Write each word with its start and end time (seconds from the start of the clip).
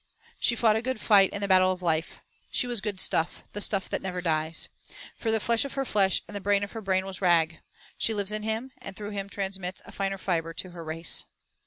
She 0.39 0.55
fought 0.55 0.75
a 0.75 0.81
good 0.81 0.99
fight 0.99 1.29
in 1.29 1.41
the 1.41 1.47
battle 1.47 1.71
of 1.71 1.83
life. 1.83 2.23
She 2.49 2.65
was 2.65 2.81
good 2.81 2.99
stuff; 2.99 3.43
the 3.53 3.61
stuff 3.61 3.87
that 3.89 4.01
never 4.01 4.19
dies. 4.19 4.67
For 5.15 5.39
flesh 5.39 5.63
of 5.63 5.75
her 5.75 5.85
flesh 5.85 6.23
and 6.27 6.41
brain 6.41 6.63
of 6.63 6.71
her 6.71 6.81
brain 6.81 7.05
was 7.05 7.21
Rag. 7.21 7.59
She 7.99 8.15
lives 8.15 8.31
in 8.31 8.41
him, 8.41 8.71
and 8.79 8.95
through 8.95 9.11
him 9.11 9.29
transmits 9.29 9.83
a 9.85 9.91
finer 9.91 10.17
fibre 10.17 10.55
to 10.55 10.71
her 10.71 10.83
race. 10.83 11.25